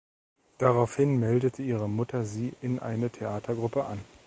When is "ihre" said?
1.61-1.87